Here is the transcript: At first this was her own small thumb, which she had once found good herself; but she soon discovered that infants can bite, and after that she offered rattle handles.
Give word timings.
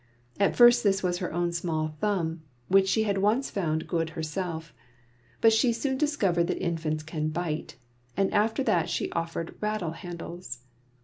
At 0.39 0.55
first 0.55 0.83
this 0.83 1.03
was 1.03 1.19
her 1.19 1.31
own 1.31 1.51
small 1.51 1.89
thumb, 1.99 2.41
which 2.69 2.89
she 2.89 3.03
had 3.03 3.19
once 3.19 3.51
found 3.51 3.87
good 3.87 4.09
herself; 4.17 4.73
but 5.41 5.53
she 5.53 5.71
soon 5.71 5.95
discovered 5.95 6.45
that 6.47 6.57
infants 6.59 7.03
can 7.03 7.29
bite, 7.29 7.75
and 8.17 8.33
after 8.33 8.63
that 8.63 8.89
she 8.89 9.11
offered 9.11 9.53
rattle 9.61 9.91
handles. 9.91 10.63